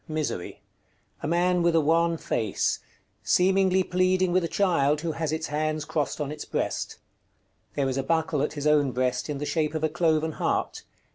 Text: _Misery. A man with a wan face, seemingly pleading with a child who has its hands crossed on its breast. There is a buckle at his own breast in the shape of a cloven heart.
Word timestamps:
_Misery. 0.11 0.63
A 1.21 1.27
man 1.27 1.61
with 1.61 1.75
a 1.75 1.79
wan 1.79 2.17
face, 2.17 2.79
seemingly 3.21 3.83
pleading 3.83 4.31
with 4.31 4.43
a 4.43 4.47
child 4.47 5.01
who 5.01 5.11
has 5.11 5.31
its 5.31 5.45
hands 5.45 5.85
crossed 5.85 6.19
on 6.19 6.31
its 6.31 6.43
breast. 6.43 6.97
There 7.75 7.87
is 7.87 7.97
a 7.99 8.03
buckle 8.03 8.41
at 8.41 8.53
his 8.53 8.65
own 8.65 8.93
breast 8.93 9.29
in 9.29 9.37
the 9.37 9.45
shape 9.45 9.75
of 9.75 9.83
a 9.83 9.89
cloven 9.89 10.31
heart. 10.31 10.81